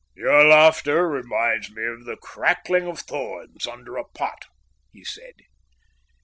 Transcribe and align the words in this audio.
"Your 0.15 0.43
laughter 0.45 1.07
reminds 1.07 1.69
me 1.69 1.85
of 1.85 2.05
the 2.05 2.17
crackling 2.17 2.87
of 2.87 3.01
thorns 3.01 3.67
under 3.67 3.97
a 3.97 4.03
pot," 4.07 4.45
he 4.91 5.03
said. 5.03 5.35